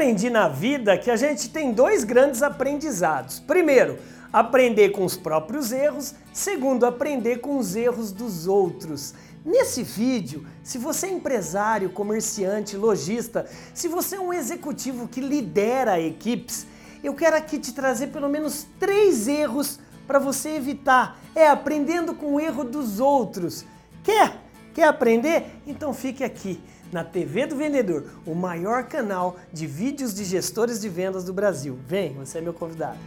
[0.00, 3.38] aprendi na vida que a gente tem dois grandes aprendizados.
[3.38, 3.98] Primeiro,
[4.32, 6.14] aprender com os próprios erros.
[6.32, 9.12] Segundo, aprender com os erros dos outros.
[9.44, 13.44] Nesse vídeo, se você é empresário, comerciante, lojista,
[13.74, 16.66] se você é um executivo que lidera equipes,
[17.04, 21.20] eu quero aqui te trazer pelo menos três erros para você evitar.
[21.34, 23.66] É aprendendo com o erro dos outros.
[24.02, 24.40] Quer?
[24.72, 25.60] Quer aprender?
[25.66, 26.58] Então fique aqui
[26.92, 31.78] na TV do Vendedor, o maior canal de vídeos de gestores de vendas do Brasil.
[31.86, 32.98] Vem, você é meu convidado.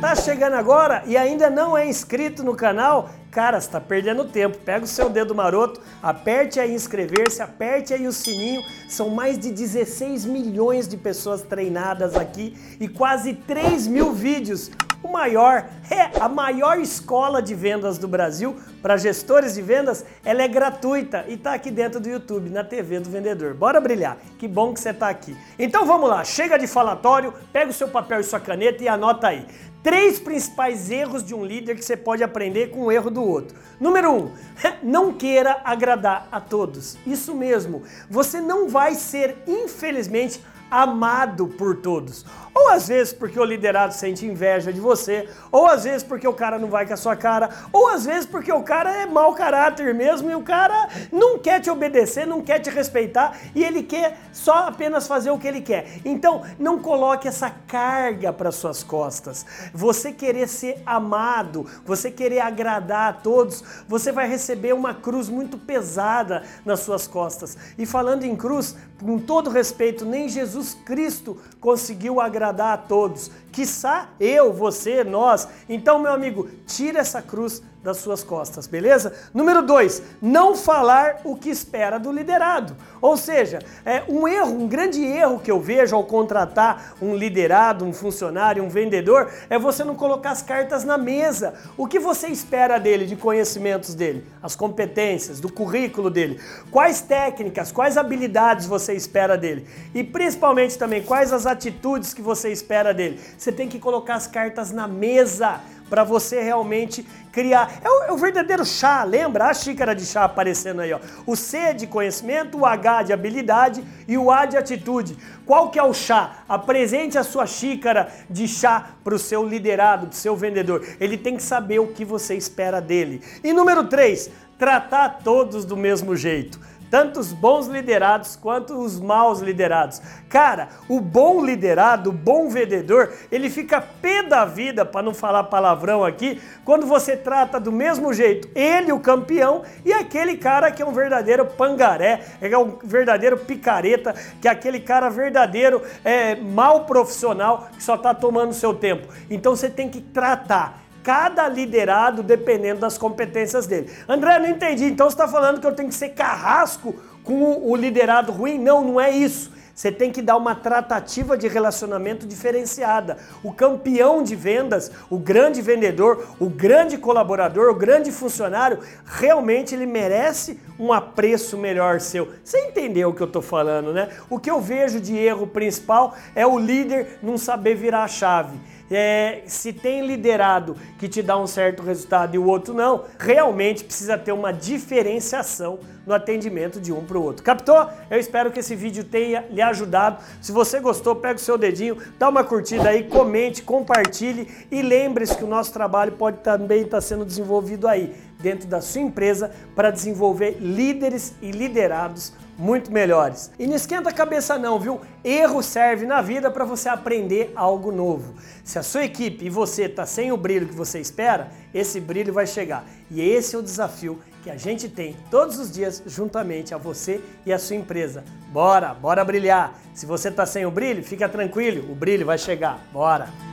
[0.00, 3.10] Tá chegando agora e ainda não é inscrito no canal?
[3.38, 4.58] Cara, você tá perdendo tempo.
[4.58, 8.60] Pega o seu dedo maroto, aperte aí inscrever-se, aperte aí o sininho.
[8.88, 15.06] São mais de 16 milhões de pessoas treinadas aqui e quase 3 mil vídeos o
[15.06, 20.04] maior, é a maior escola de vendas do Brasil para gestores de vendas.
[20.24, 23.54] Ela é gratuita e está aqui dentro do YouTube, na TV do vendedor.
[23.54, 24.18] Bora brilhar.
[24.36, 25.36] Que bom que você está aqui.
[25.56, 29.28] Então vamos lá, chega de falatório, pega o seu papel e sua caneta e anota
[29.28, 29.46] aí.
[29.82, 33.56] Três principais erros de um líder que você pode aprender com o erro do outro.
[33.80, 34.32] Número um,
[34.82, 36.98] não queira agradar a todos.
[37.06, 42.24] Isso mesmo, você não vai ser, infelizmente, amado por todos.
[42.54, 46.32] Ou às vezes porque o liderado sente inveja de você, ou às vezes porque o
[46.32, 49.32] cara não vai com a sua cara, ou às vezes porque o cara é mau
[49.32, 53.84] caráter mesmo e o cara não quer te obedecer, não quer te respeitar e ele
[53.84, 56.00] quer só apenas fazer o que ele quer.
[56.04, 59.46] Então, não coloque essa carga para suas costas.
[59.72, 65.56] Você querer ser amado, você querer agradar a todos, você vai receber uma cruz muito
[65.58, 67.56] pesada nas suas costas.
[67.78, 73.30] E falando em cruz, com todo respeito, nem Jesus Cristo conseguiu agradar agradar a todos,
[73.52, 75.48] quiçá eu, você, nós.
[75.68, 79.12] Então, meu amigo, tira essa cruz das suas costas, beleza?
[79.32, 82.76] Número dois, não falar o que espera do liderado.
[83.00, 87.84] Ou seja, é um erro, um grande erro que eu vejo ao contratar um liderado,
[87.84, 91.54] um funcionário, um vendedor, é você não colocar as cartas na mesa.
[91.76, 96.40] O que você espera dele, de conhecimentos dele, as competências, do currículo dele,
[96.70, 100.47] quais técnicas, quais habilidades você espera dele e principalmente
[100.78, 103.20] também quais as atitudes que você espera dele.
[103.36, 107.80] Você tem que colocar as cartas na mesa para você realmente criar.
[107.82, 109.46] É o, é o, verdadeiro chá, lembra?
[109.46, 111.00] A xícara de chá aparecendo aí, ó.
[111.26, 115.16] O C de conhecimento, o H de habilidade e o A de atitude.
[115.46, 116.42] Qual que é o chá?
[116.48, 120.86] Apresente a sua xícara de chá para o seu liderado, para o seu vendedor.
[121.00, 123.22] Ele tem que saber o que você espera dele.
[123.42, 126.60] E número 3, tratar todos do mesmo jeito
[126.90, 130.00] tanto os bons liderados quanto os maus liderados.
[130.28, 135.44] Cara, o bom liderado, o bom vendedor, ele fica pé da vida, para não falar
[135.44, 140.82] palavrão aqui, quando você trata do mesmo jeito ele, o campeão, e aquele cara que
[140.82, 146.84] é um verdadeiro pangaré, é um verdadeiro picareta, que é aquele cara verdadeiro é, mal
[146.84, 149.08] profissional que só está tomando seu tempo.
[149.30, 153.90] Então você tem que tratar cada liderado dependendo das competências dele.
[154.06, 154.84] André, não entendi.
[154.84, 158.58] Então você está falando que eu tenho que ser carrasco com o liderado ruim?
[158.58, 159.50] Não, não é isso.
[159.74, 163.16] Você tem que dar uma tratativa de relacionamento diferenciada.
[163.42, 169.86] O campeão de vendas, o grande vendedor, o grande colaborador, o grande funcionário, realmente ele
[169.86, 172.28] merece um apreço melhor seu.
[172.44, 174.10] Você entendeu o que eu estou falando, né?
[174.28, 178.58] O que eu vejo de erro principal é o líder não saber virar a chave
[178.90, 183.84] é, se tem liderado que te dá um certo resultado e o outro não, realmente
[183.84, 187.44] precisa ter uma diferenciação no atendimento de um para o outro.
[187.44, 187.86] Captou?
[188.10, 190.22] Eu espero que esse vídeo tenha lhe ajudado.
[190.40, 195.36] Se você gostou, pega o seu dedinho, dá uma curtida aí, comente, compartilhe e lembre-se
[195.36, 199.90] que o nosso trabalho pode também estar sendo desenvolvido aí dentro da sua empresa para
[199.90, 203.50] desenvolver líderes e liderados muito melhores.
[203.58, 205.00] E não esquenta a cabeça não, viu?
[205.22, 208.34] Erro serve na vida para você aprender algo novo.
[208.64, 212.32] Se a sua equipe e você está sem o brilho que você espera, esse brilho
[212.32, 212.84] vai chegar.
[213.10, 217.20] E esse é o desafio que a gente tem todos os dias juntamente a você
[217.46, 218.24] e a sua empresa.
[218.52, 219.78] Bora, bora brilhar.
[219.94, 222.82] Se você está sem o brilho, fica tranquilo, o brilho vai chegar.
[222.92, 223.47] Bora.